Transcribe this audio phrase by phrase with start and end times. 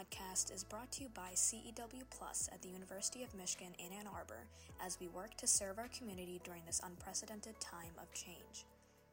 [0.00, 4.06] podcast is brought to you by CEW Plus at the University of Michigan in Ann
[4.06, 4.46] Arbor
[4.82, 8.64] as we work to serve our community during this unprecedented time of change.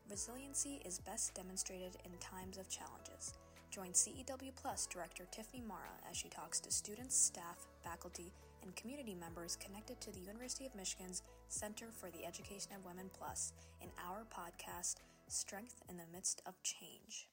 [0.10, 3.34] Resiliency is best demonstrated in times of challenges.
[3.70, 8.32] Join CEW Plus Director Tiffany Marra as she talks to students, staff, faculty,
[8.64, 13.10] and community members connected to the University of Michigan's Center for the Education of Women
[13.18, 14.96] Plus in our podcast,
[15.28, 17.28] Strength in the Midst of Change.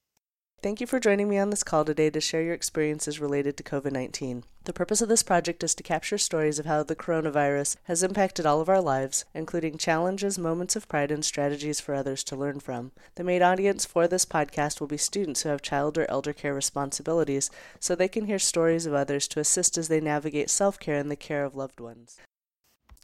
[0.64, 3.62] Thank you for joining me on this call today to share your experiences related to
[3.62, 4.44] COVID 19.
[4.64, 8.46] The purpose of this project is to capture stories of how the coronavirus has impacted
[8.46, 12.60] all of our lives, including challenges, moments of pride, and strategies for others to learn
[12.60, 12.92] from.
[13.16, 16.54] The main audience for this podcast will be students who have child or elder care
[16.54, 20.96] responsibilities, so they can hear stories of others to assist as they navigate self care
[20.96, 22.16] and the care of loved ones.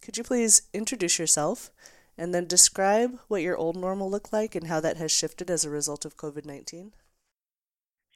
[0.01, 1.71] Could you please introduce yourself
[2.17, 5.67] and then describe what your old normal looked like and how that has shifted as
[5.67, 6.93] a result of COVID 19?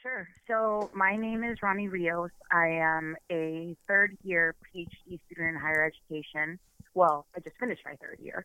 [0.04, 0.28] Sure.
[0.46, 2.30] So my name is Ronnie Rios.
[2.52, 6.58] I am a third year PhD student in higher education.
[6.92, 8.44] Well, I just finished my third year.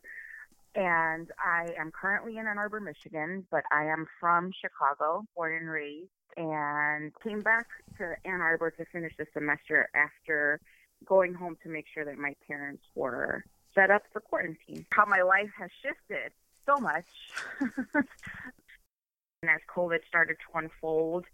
[0.74, 5.68] And I am currently in Ann Arbor, Michigan, but I am from Chicago, born and
[5.68, 7.66] raised, and came back
[7.98, 10.60] to Ann Arbor to finish the semester after
[11.04, 13.44] going home to make sure that my parents were
[13.74, 14.86] set up for quarantine.
[14.92, 16.32] How my life has shifted
[16.64, 17.04] so much.
[17.92, 18.06] and
[19.50, 21.26] as COVID started to unfold,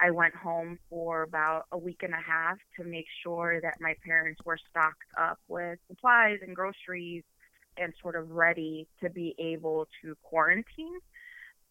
[0.00, 3.94] I went home for about a week and a half to make sure that my
[4.04, 7.24] parents were stocked up with supplies and groceries
[7.76, 10.98] and sort of ready to be able to quarantine.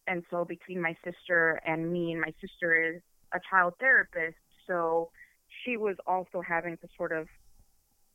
[0.06, 3.02] And so between my sister and me, and my sister is
[3.34, 5.10] a child therapist, so
[5.64, 7.28] she was also having to sort of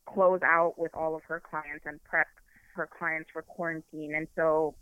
[0.05, 2.27] close out with all of her clients and prep
[2.75, 4.16] her clients for quarantine.
[4.16, 4.75] And so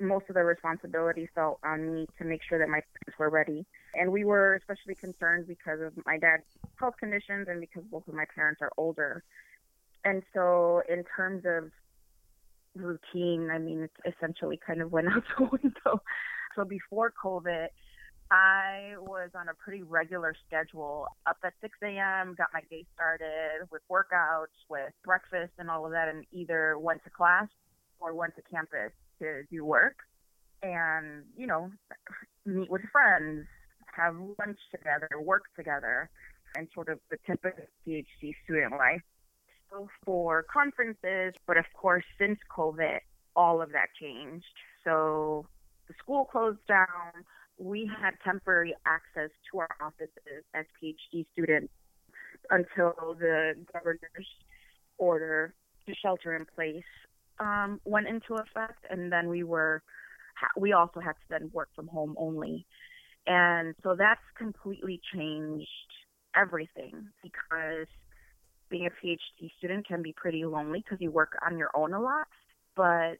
[0.00, 3.66] most of the responsibility felt on me to make sure that my parents were ready.
[3.94, 6.44] And we were especially concerned because of my dad's
[6.78, 9.22] health conditions and because both of my parents are older.
[10.04, 11.70] And so, in terms of
[12.74, 16.02] routine, I mean, it essentially kind of went out the window.
[16.54, 17.66] So, before COVID,
[18.30, 23.68] I was on a pretty regular schedule, up at 6 a.m., got my day started
[23.70, 27.48] with workouts, with breakfast, and all of that, and either went to class
[28.00, 29.96] or went to campus to do work
[30.62, 31.70] and, you know,
[32.44, 33.46] meet with friends,
[33.94, 36.10] have lunch together, work together,
[36.56, 39.02] and sort of the typical PhD student life.
[39.70, 42.98] So for conferences, but of course, since COVID,
[43.34, 44.44] all of that changed.
[44.84, 45.46] So
[45.88, 47.24] the school closed down.
[47.58, 51.72] We had temporary access to our offices as PhD students
[52.50, 54.28] until the governor's
[54.98, 55.54] order
[55.86, 56.84] to shelter in place
[57.38, 59.82] um, went into effect, and then we were
[60.56, 62.66] we also had to then work from home only,
[63.26, 65.68] and so that's completely changed
[66.36, 67.86] everything because
[68.68, 72.00] being a PhD student can be pretty lonely because you work on your own a
[72.00, 72.26] lot.
[72.74, 73.18] But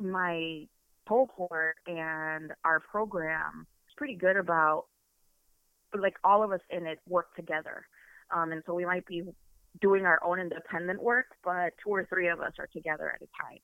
[0.00, 0.66] my
[1.08, 4.86] cohort and our program is pretty good about
[5.98, 7.86] like all of us in it work together.
[8.34, 9.22] Um, and so we might be
[9.80, 13.28] doing our own independent work, but two or three of us are together at a
[13.42, 13.60] time.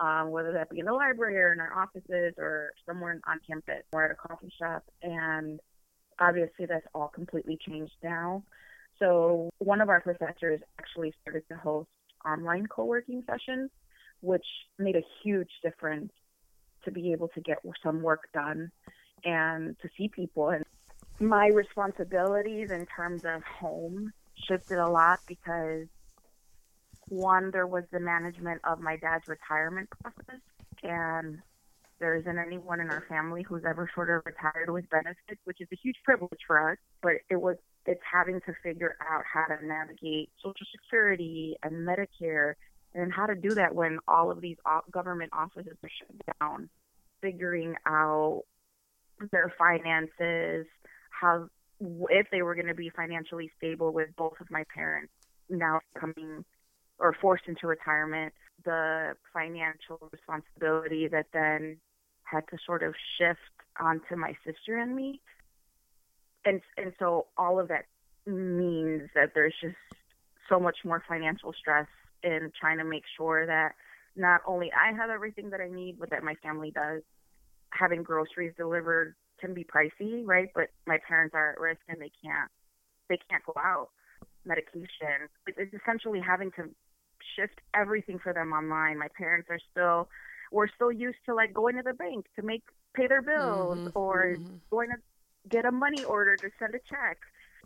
[0.00, 3.84] Um, whether that be in the library or in our offices or somewhere on campus
[3.92, 4.84] or at a coffee shop.
[5.02, 5.60] And
[6.18, 8.42] obviously, that's all completely changed now.
[8.98, 11.90] So, one of our professors actually started to host
[12.24, 13.70] online co working sessions,
[14.22, 14.46] which
[14.78, 16.10] made a huge difference
[16.84, 18.72] to be able to get some work done
[19.24, 20.50] and to see people.
[20.50, 20.64] And
[21.20, 24.12] my responsibilities in terms of home
[24.46, 25.86] shifted a lot because
[27.08, 30.40] one, there was the management of my dad's retirement process,
[30.82, 31.38] and
[31.98, 35.68] there isn't anyone in our family who's ever sort of retired with benefits, which is
[35.72, 36.78] a huge privilege for us.
[37.02, 42.54] But it was it's having to figure out how to navigate Social Security and Medicare,
[42.94, 44.56] and how to do that when all of these
[44.90, 46.68] government offices are shut down.
[47.20, 48.42] Figuring out
[49.30, 50.66] their finances,
[51.10, 51.48] how
[52.10, 55.12] if they were going to be financially stable with both of my parents
[55.48, 56.44] now coming
[56.98, 58.32] or forced into retirement,
[58.64, 61.76] the financial responsibility that then
[62.24, 63.40] had to sort of shift
[63.80, 65.20] onto my sister and me.
[66.44, 67.84] And and so all of that
[68.26, 69.76] means that there's just
[70.48, 71.86] so much more financial stress
[72.22, 73.74] in trying to make sure that
[74.16, 77.02] not only I have everything that I need, but that my family does.
[77.70, 80.48] Having groceries delivered can be pricey, right?
[80.54, 82.50] But my parents are at risk and they can't
[83.08, 83.88] they can't go out.
[84.44, 85.28] Medication.
[85.46, 86.70] It's essentially having to
[87.36, 88.98] shift everything for them online.
[88.98, 90.08] My parents are still
[90.50, 92.62] we're still used to like going to the bank to make
[92.94, 94.54] pay their bills mm-hmm, or mm-hmm.
[94.70, 94.96] going to
[95.48, 97.18] get a money order to send a check.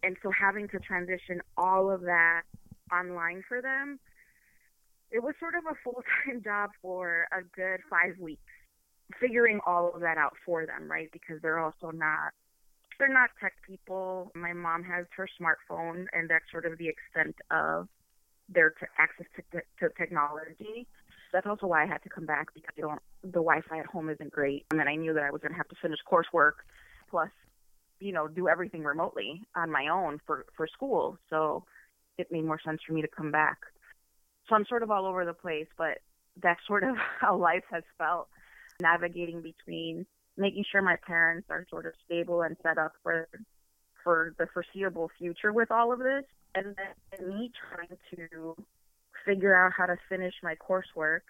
[0.02, 2.42] And so having to transition all of that
[2.92, 3.98] online for them,
[5.10, 8.42] it was sort of a full time job for a good five weeks,
[9.20, 11.10] figuring all of that out for them, right?
[11.12, 12.32] Because they're also not
[12.98, 14.32] they're not tech people.
[14.34, 17.88] My mom has her smartphone, and that's sort of the extent of
[18.48, 20.86] their t- access to, to technology.
[21.32, 24.08] That's also why I had to come back because you don't, the Wi-Fi at home
[24.08, 26.64] isn't great, and then I knew that I was going to have to finish coursework,
[27.10, 27.30] plus,
[28.00, 31.18] you know, do everything remotely on my own for for school.
[31.28, 31.64] So
[32.18, 33.58] it made more sense for me to come back.
[34.48, 35.98] So I'm sort of all over the place, but
[36.42, 38.28] that's sort of how life has felt,
[38.80, 40.06] navigating between
[40.36, 43.28] making sure my parents are sort of stable and set up for
[44.04, 46.22] for the foreseeable future with all of this,
[46.54, 48.54] and then me trying to
[49.24, 51.22] figure out how to finish my coursework.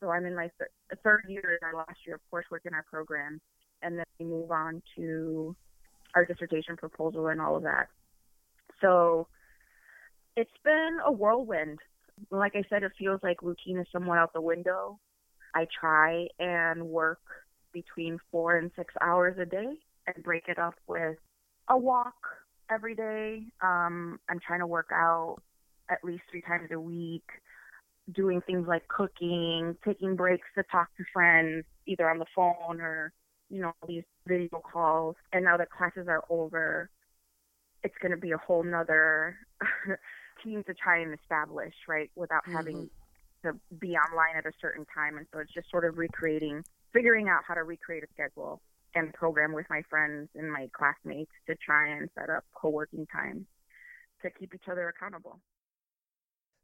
[0.00, 2.84] So I'm in my th- third year, in our last year of coursework in our
[2.90, 3.38] program,
[3.82, 5.54] and then we move on to
[6.14, 7.88] our dissertation proposal and all of that.
[8.80, 9.28] So
[10.36, 11.78] it's been a whirlwind.
[12.30, 14.98] Like I said, it feels like routine is somewhat out the window.
[15.54, 17.20] I try and work
[17.72, 19.74] between four and six hours a day
[20.06, 21.16] and break it up with
[21.68, 22.14] a walk
[22.70, 23.44] every day.
[23.62, 25.36] Um, I'm trying to work out
[25.90, 27.24] at least three times a week,
[28.14, 33.12] doing things like cooking, taking breaks to talk to friends, either on the phone or,
[33.50, 35.16] you know, these video calls.
[35.32, 36.90] And now that classes are over,
[37.82, 39.36] it's going to be a whole nother
[40.44, 42.56] team to try and establish, right, without mm-hmm.
[42.56, 42.90] having
[43.42, 45.16] to be online at a certain time.
[45.16, 48.60] And so it's just sort of recreating figuring out how to recreate a schedule
[48.94, 53.46] and program with my friends and my classmates to try and set up co-working time
[54.22, 55.40] to keep each other accountable.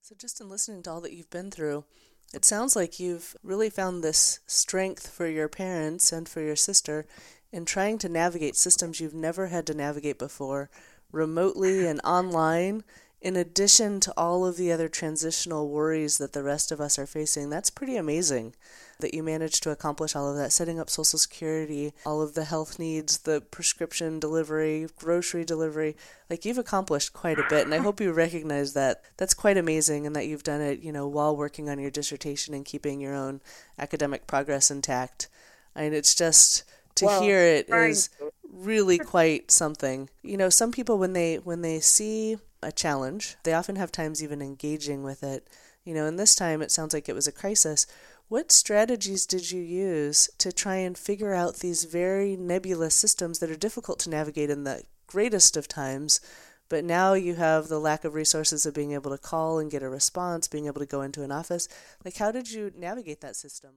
[0.02, 1.84] So just in listening to all that you've been through,
[2.32, 7.06] it sounds like you've really found this strength for your parents and for your sister
[7.50, 10.68] in trying to navigate systems you've never had to navigate before,
[11.10, 12.84] remotely and online
[13.20, 17.06] in addition to all of the other transitional worries that the rest of us are
[17.06, 18.54] facing, that's pretty amazing
[19.00, 22.44] that you managed to accomplish all of that, setting up Social Security, all of the
[22.44, 25.96] health needs, the prescription delivery, grocery delivery.
[26.28, 29.02] Like you've accomplished quite a bit, and I hope you recognize that.
[29.16, 32.54] That's quite amazing, and that you've done it, you know, while working on your dissertation
[32.54, 33.40] and keeping your own
[33.78, 35.28] academic progress intact.
[35.76, 36.64] I mean, it's just
[36.96, 38.10] to well, hear it is
[38.52, 40.10] really quite something.
[40.22, 43.36] You know, some people when they when they see a challenge.
[43.44, 45.48] They often have times even engaging with it.
[45.84, 47.86] You know, and this time it sounds like it was a crisis.
[48.28, 53.50] What strategies did you use to try and figure out these very nebulous systems that
[53.50, 56.20] are difficult to navigate in the greatest of times?
[56.68, 59.82] But now you have the lack of resources of being able to call and get
[59.82, 61.68] a response, being able to go into an office.
[62.04, 63.70] Like, how did you navigate that system?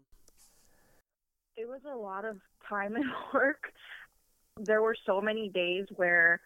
[1.55, 2.37] It was a lot of
[2.67, 3.71] time and work.
[4.57, 6.41] There were so many days where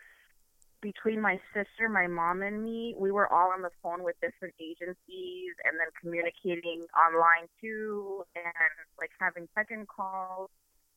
[0.86, 4.54] between my sister, my mom, and me, we were all on the phone with different
[4.62, 8.54] agencies and then communicating online too, and
[9.00, 10.52] like having second calls.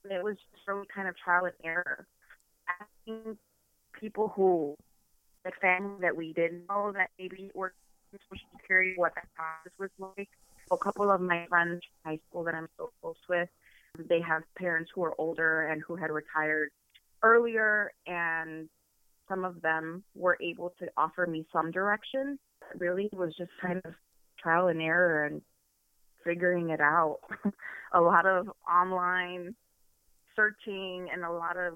[0.04, 2.06] It was just really kind of trial and error.
[2.68, 3.38] Asking
[3.98, 4.76] people who,
[5.46, 7.72] the family that we didn't know that maybe were
[8.12, 10.28] Social Security, what that process was like.
[10.70, 13.48] A couple of my friends from high school that I'm so close with,
[14.06, 16.68] they have parents who are older and who had retired
[17.22, 18.68] earlier, and
[19.28, 22.38] some of them were able to offer me some direction.
[22.76, 23.94] really was just kind of
[24.38, 25.42] trial and error and
[26.24, 27.18] figuring it out.
[27.92, 29.54] a lot of online
[30.34, 31.74] searching and a lot of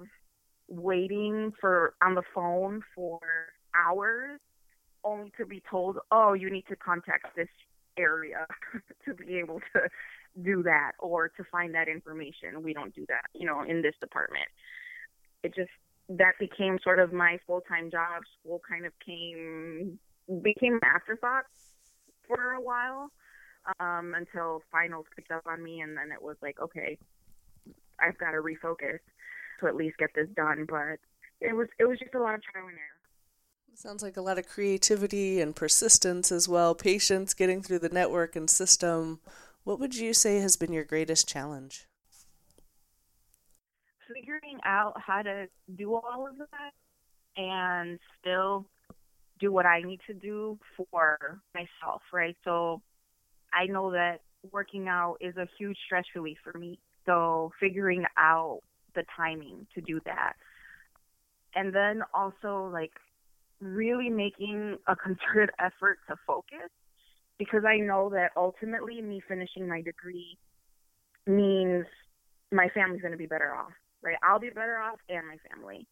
[0.67, 3.19] waiting for on the phone for
[3.75, 4.39] hours
[5.03, 7.49] only to be told, "Oh, you need to contact this
[7.97, 8.47] area
[9.05, 9.89] to be able to
[10.41, 12.63] do that or to find that information.
[12.63, 14.47] We don't do that, you know, in this department."
[15.43, 15.71] It just
[16.09, 18.23] that became sort of my full time job.
[18.39, 19.99] School kind of came
[20.41, 21.45] became an afterthought
[22.27, 23.11] for a while
[23.79, 26.97] um, until finals picked up on me, and then it was like, okay,
[27.99, 28.99] I've got to refocus
[29.59, 30.65] to at least get this done.
[30.69, 30.99] But
[31.41, 32.93] it was it was just a lot of trial and error.
[33.75, 38.35] Sounds like a lot of creativity and persistence as well, patience getting through the network
[38.35, 39.19] and system.
[39.63, 41.87] What would you say has been your greatest challenge?
[44.07, 46.71] Figuring out how to do all of that
[47.37, 48.65] and still
[49.39, 52.35] do what I need to do for myself, right?
[52.43, 52.81] So
[53.53, 56.79] I know that working out is a huge stress relief for me.
[57.05, 58.61] So figuring out
[58.95, 60.33] the timing to do that.
[61.55, 62.93] And then also like
[63.59, 66.69] really making a concerted effort to focus
[67.39, 70.37] because I know that ultimately me finishing my degree
[71.25, 71.85] means
[72.51, 73.71] my family's going to be better off
[74.03, 74.17] right?
[74.23, 75.87] I'll be better off and my family.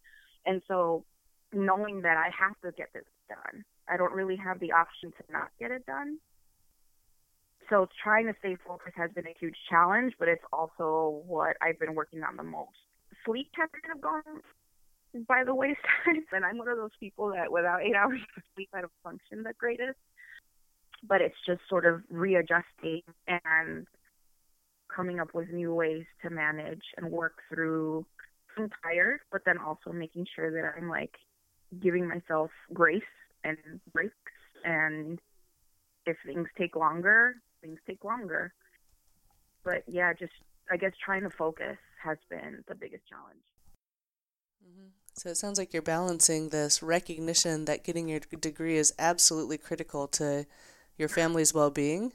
[0.46, 1.06] And so
[1.53, 3.63] knowing that I have to get this done.
[3.88, 6.18] I don't really have the option to not get it done.
[7.70, 11.80] So trying to stay focused has been a huge challenge, but it's also what I've
[11.80, 12.75] been working on the most.
[13.25, 15.77] Sleep has kind of gone by the wayside,
[16.32, 19.44] and I'm one of those people that without eight hours of sleep, I don't function
[19.44, 19.98] the greatest.
[21.08, 23.88] But it's just sort of readjusting and
[24.94, 28.06] coming up with new ways to manage and work through.
[28.58, 31.16] I'm tired, but then also making sure that I'm like
[31.82, 33.02] giving myself grace
[33.44, 33.58] and
[33.94, 34.14] breaks
[34.64, 35.20] and
[36.06, 38.54] if things take longer, things take longer.
[39.64, 40.34] But yeah, just
[40.70, 43.44] I guess trying to focus has been the biggest challenge.
[44.66, 44.88] Mm-hmm.
[45.14, 50.08] So it sounds like you're balancing this recognition that getting your degree is absolutely critical
[50.10, 50.46] to
[50.98, 52.14] your family's well being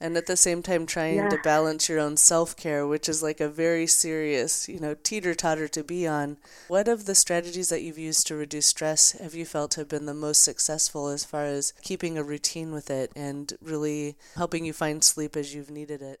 [0.00, 1.28] and at the same time trying yeah.
[1.28, 5.84] to balance your own self-care which is like a very serious you know teeter-totter to
[5.84, 6.38] be on.
[6.68, 10.06] What of the strategies that you've used to reduce stress have you felt have been
[10.06, 14.72] the most successful as far as keeping a routine with it and really helping you
[14.72, 16.20] find sleep as you've needed it?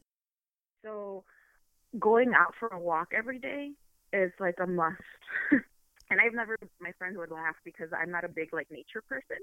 [0.84, 1.24] So
[1.98, 3.72] going out for a walk every day
[4.12, 4.96] is like a must
[6.10, 9.38] and I've never my friends would laugh because I'm not a big like nature person,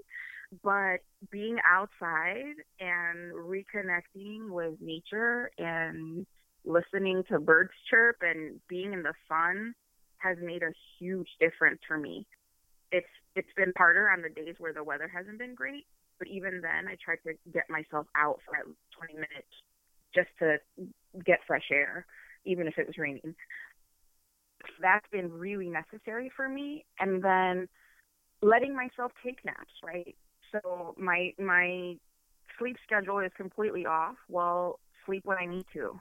[0.64, 1.00] but
[1.32, 6.26] being outside and reconnecting with nature and
[6.66, 9.74] listening to birds chirp and being in the sun
[10.18, 12.26] has made a huge difference for me.
[12.92, 15.86] It's it's been harder on the days where the weather hasn't been great,
[16.20, 19.54] but even then I try to get myself out for at least 20 minutes
[20.14, 20.58] just to
[21.26, 22.06] get fresh air
[22.46, 23.36] even if it was raining
[24.82, 26.86] that's been really necessary for me.
[27.00, 27.68] And then
[28.42, 30.16] letting myself take naps, right?
[30.52, 31.96] So my my
[32.60, 34.16] sleep schedule is completely off.
[34.30, 36.00] Well, sleep when I need to.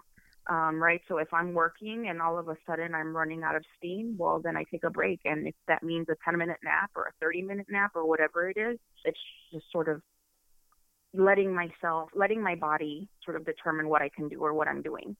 [0.48, 1.00] Um, right?
[1.08, 4.40] So if I'm working and all of a sudden I'm running out of steam, well,
[4.40, 5.18] then I take a break.
[5.24, 8.48] And if that means a 10 minute nap or a 30 minute nap or whatever
[8.48, 9.18] it is, it's
[9.52, 10.00] just sort of
[11.12, 14.82] letting myself, letting my body sort of determine what I can do or what I'm
[14.82, 15.16] doing.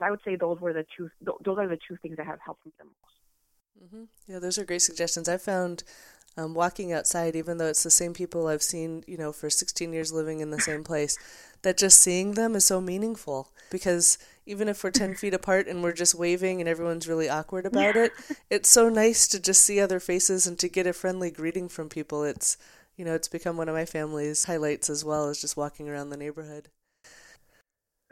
[0.00, 1.10] So I would say those were the two.
[1.20, 3.84] Those are the two things that have helped me the most.
[3.84, 4.32] Mm-hmm.
[4.32, 5.28] Yeah, those are great suggestions.
[5.28, 5.84] I found
[6.36, 9.92] um, walking outside, even though it's the same people I've seen, you know, for 16
[9.92, 11.18] years living in the same place,
[11.62, 14.16] that just seeing them is so meaningful because
[14.46, 17.96] even if we're 10 feet apart and we're just waving and everyone's really awkward about
[17.96, 18.12] it,
[18.50, 21.90] it's so nice to just see other faces and to get a friendly greeting from
[21.90, 22.24] people.
[22.24, 22.56] It's,
[22.96, 26.08] you know, it's become one of my family's highlights as well as just walking around
[26.08, 26.68] the neighborhood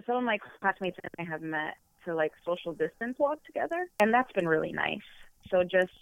[0.09, 4.13] some of my classmates and I have met to like social distance walk together, and
[4.13, 4.99] that's been really nice.
[5.51, 5.93] So just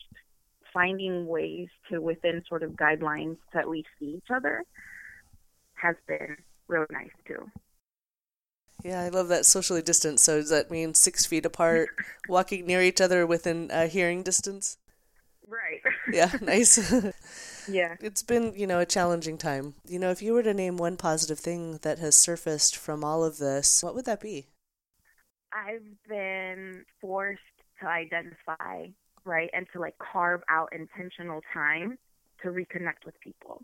[0.73, 4.63] finding ways to within sort of guidelines to at least see each other
[5.75, 6.37] has been
[6.69, 7.51] really nice too.
[8.85, 10.23] Yeah, I love that socially distance.
[10.23, 11.89] So does that mean six feet apart,
[12.29, 14.79] walking near each other within a hearing distance?
[15.49, 15.83] Right.
[16.13, 16.79] yeah, nice.
[17.69, 17.97] yeah.
[18.01, 19.75] It's been, you know, a challenging time.
[19.87, 23.25] You know, if you were to name one positive thing that has surfaced from all
[23.25, 24.47] of this, what would that be?
[25.53, 27.41] I've been forced
[27.81, 28.89] to identify,
[29.25, 31.99] right, and to like carve out intentional time
[32.43, 33.63] to reconnect with people.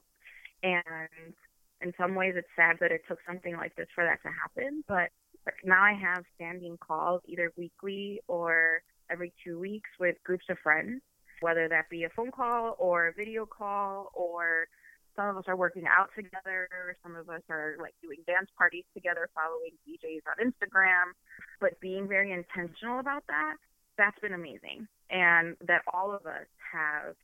[0.62, 1.34] And
[1.80, 4.84] in some ways, it's sad that it took something like this for that to happen.
[4.86, 5.10] But
[5.44, 10.58] like now I have standing calls either weekly or every two weeks with groups of
[10.62, 11.02] friends
[11.42, 14.66] whether that be a phone call or a video call or
[15.14, 18.84] some of us are working out together some of us are like doing dance parties
[18.94, 21.12] together following djs on instagram.
[21.60, 23.56] But being very intentional about that
[23.98, 24.88] that's been amazing.
[25.10, 27.14] And that all of us have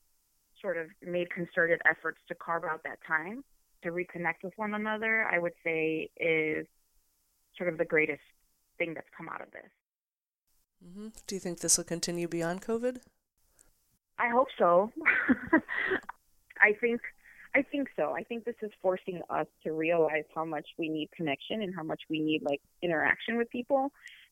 [0.60, 3.44] sort of made concerted efforts to carve out that time
[3.82, 6.66] to reconnect with one another i would say is
[7.56, 8.20] sort of the greatest
[8.76, 9.70] thing that's come out of this.
[10.84, 11.08] Mm-hmm.
[11.28, 12.98] do you think this will continue beyond covid
[14.18, 14.92] I hope so.
[16.60, 17.00] I think
[17.54, 18.12] I think so.
[18.12, 21.82] I think this is forcing us to realize how much we need connection and how
[21.82, 23.90] much we need like interaction with people.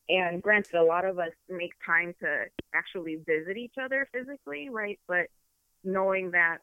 [0.09, 4.99] And granted, a lot of us make time to actually visit each other physically, right?
[5.07, 5.27] But
[5.83, 6.59] knowing that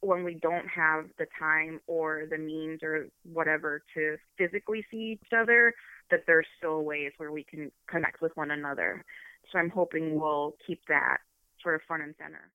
[0.00, 5.32] when we don't have the time or the means or whatever to physically see each
[5.36, 5.74] other,
[6.10, 9.04] that there's still ways where we can connect with one another.
[9.50, 11.18] So I'm hoping we'll keep that
[11.62, 12.50] sort of front and center.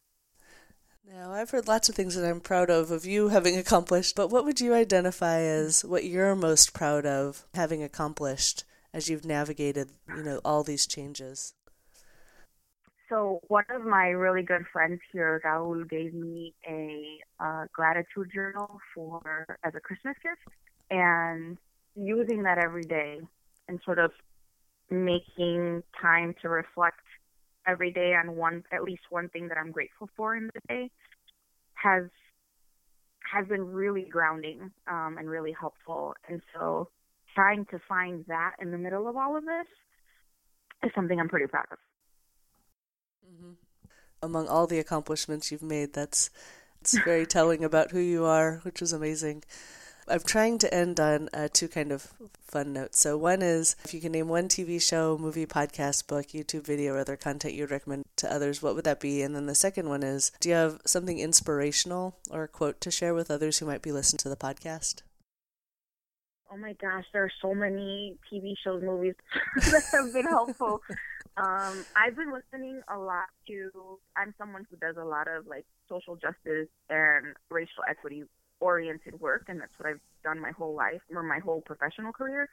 [1.05, 4.29] Now, I've heard lots of things that I'm proud of of you having accomplished, but
[4.29, 9.89] what would you identify as what you're most proud of having accomplished as you've navigated,
[10.07, 11.55] you know, all these changes?
[13.09, 18.79] So one of my really good friends here, Raul, gave me a uh, gratitude journal
[18.95, 20.57] for as a Christmas gift,
[20.89, 21.57] and
[21.95, 23.19] using that every day
[23.67, 24.11] and sort of
[24.89, 27.01] making time to reflect
[27.67, 30.91] every day on one at least one thing that I'm grateful for in the day
[31.75, 32.03] has
[33.31, 36.13] has been really grounding um, and really helpful.
[36.29, 36.89] And so
[37.33, 39.67] trying to find that in the middle of all of this
[40.83, 41.77] is something I'm pretty proud of.
[43.27, 43.51] Mm-hmm.
[44.21, 46.29] Among all the accomplishments you've made, that's
[46.81, 49.43] it's very telling about who you are, which is amazing.
[50.07, 52.99] I'm trying to end on uh, two kind of fun notes.
[52.99, 56.93] So, one is if you can name one TV show, movie, podcast, book, YouTube video,
[56.93, 59.21] or other content you would recommend to others, what would that be?
[59.21, 62.91] And then the second one is do you have something inspirational or a quote to
[62.91, 65.03] share with others who might be listening to the podcast?
[66.51, 69.15] Oh my gosh, there are so many TV shows, movies
[69.55, 70.81] that have been helpful.
[71.37, 73.71] um, I've been listening a lot to.
[74.15, 78.25] I'm someone who does a lot of like social justice and racial equity
[78.63, 82.49] oriented work, and that's what I've done my whole life or my whole professional career.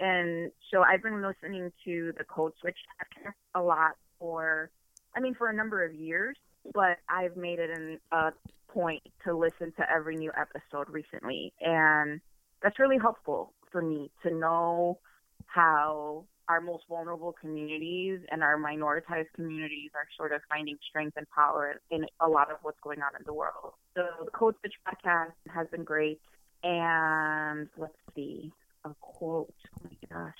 [0.00, 4.70] And so I've been listening to the Code Switch podcast a lot for,
[5.16, 6.36] I mean, for a number of years,
[6.72, 7.70] but I've made it
[8.10, 8.32] a
[8.68, 11.52] point to listen to every new episode recently.
[11.60, 12.20] And
[12.60, 14.98] that's really helpful for me to know
[15.46, 21.26] how our most vulnerable communities and our minoritized communities are sort of finding strength and
[21.30, 23.72] power in a lot of what's going on in the world.
[23.96, 26.20] So the Code Switch podcast has been great.
[26.62, 28.50] And let's see,
[28.84, 29.52] a quote.
[29.78, 30.32] Oh my gosh.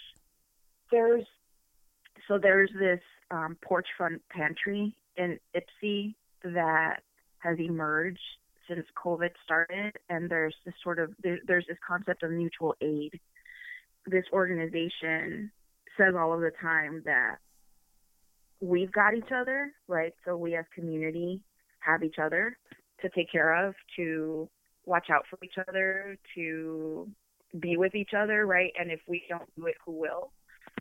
[0.90, 1.25] There's
[2.28, 7.00] so there's this um, porch front pantry in Ypsi that
[7.38, 8.20] has emerged
[8.68, 13.20] since COVID started, and there's this sort of there, there's this concept of mutual aid.
[14.06, 15.50] This organization
[15.97, 17.37] says all of the time that
[18.61, 20.13] we've got each other, right?
[20.25, 21.41] So we as community
[21.81, 22.57] have each other
[23.03, 24.49] to take care of, to
[24.87, 27.09] watch out for each other, to
[27.61, 28.73] be with each other, right?
[28.79, 30.33] And if we don't do it, who will?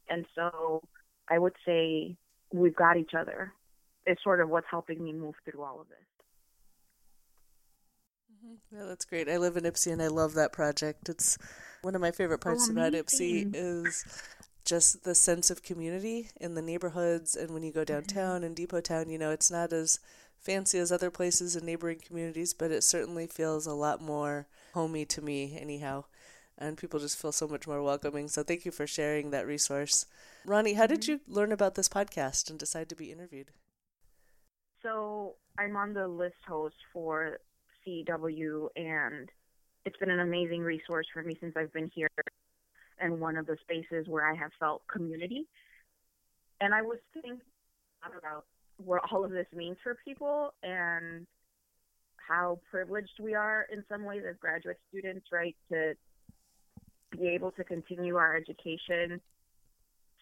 [0.09, 0.81] And so
[1.29, 2.15] I would say
[2.51, 3.51] we've got each other.
[4.05, 5.97] It's sort of what's helping me move through all of this.
[8.45, 8.75] Mm-hmm.
[8.75, 9.29] Yeah, that's great.
[9.29, 11.09] I live in Ypsi and I love that project.
[11.09, 11.37] It's
[11.81, 14.05] one of my favorite parts oh, about Ypsi is
[14.65, 17.93] just the sense of community in the neighborhoods and when you go mm-hmm.
[17.93, 19.99] downtown and Depot Town, you know, it's not as
[20.39, 25.05] fancy as other places in neighboring communities, but it certainly feels a lot more homey
[25.05, 26.03] to me anyhow.
[26.57, 28.27] And people just feel so much more welcoming.
[28.27, 30.05] So thank you for sharing that resource.
[30.45, 31.13] Ronnie, how did mm-hmm.
[31.13, 33.51] you learn about this podcast and decide to be interviewed?
[34.81, 37.39] So I'm on the list host for
[37.85, 39.29] cw and
[39.85, 42.09] it's been an amazing resource for me since I've been here
[42.99, 45.47] and one of the spaces where I have felt community.
[46.61, 47.39] And I was thinking
[48.05, 48.45] about
[48.77, 51.25] what all of this means for people and
[52.27, 55.93] how privileged we are in some ways as graduate students, right, to
[57.11, 59.19] be able to continue our education.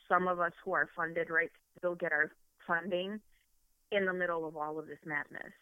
[0.09, 2.31] Some of us who are funded, right, still get our
[2.67, 3.19] funding
[3.91, 5.53] in the middle of all of this madness.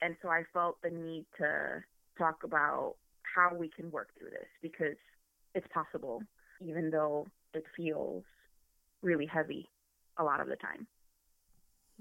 [0.00, 1.82] And so I felt the need to
[2.18, 4.96] talk about how we can work through this because
[5.54, 6.22] it's possible
[6.66, 8.24] even though it feels
[9.02, 9.68] really heavy
[10.18, 10.86] a lot of the time.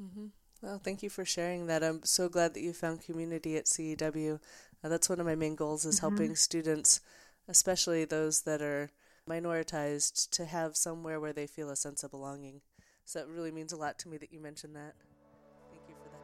[0.01, 0.27] Mm-hmm.
[0.61, 1.83] Well, thank you for sharing that.
[1.83, 4.39] I'm so glad that you found community at CEW.
[4.83, 6.07] Uh, that's one of my main goals is mm-hmm.
[6.07, 7.01] helping students,
[7.47, 8.91] especially those that are
[9.27, 12.61] minoritized, to have somewhere where they feel a sense of belonging.
[13.05, 14.93] So that really means a lot to me that you mentioned that.
[15.71, 16.21] Thank you for that.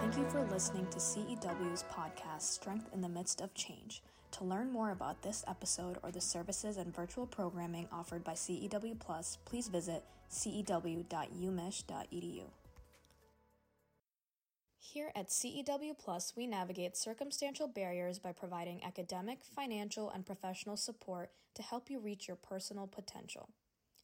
[0.00, 4.02] Thank you for listening to CEW's podcast, Strength in the Midst of Change.
[4.32, 8.98] To learn more about this episode or the services and virtual programming offered by CEW
[8.98, 12.42] Plus, please visit cew.umich.edu.
[14.78, 21.30] Here at CEW Plus, we navigate circumstantial barriers by providing academic, financial, and professional support
[21.54, 23.48] to help you reach your personal potential.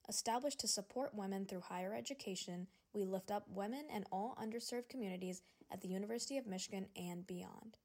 [0.09, 5.43] Established to support women through higher education, we lift up women and all underserved communities
[5.73, 7.79] at the University of Michigan and beyond.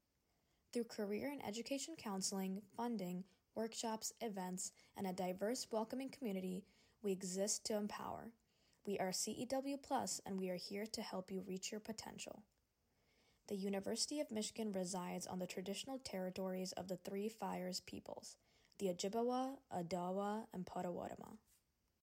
[0.72, 3.24] Through career and education counseling, funding,
[3.56, 6.64] workshops, events, and a diverse, welcoming community,
[7.02, 8.30] we exist to empower.
[8.86, 12.44] We are CEW Plus, and we are here to help you reach your potential.
[13.48, 18.36] The University of Michigan resides on the traditional territories of the Three Fires peoples,
[18.78, 21.40] the Ojibwa, Odawa, and Potawatomi.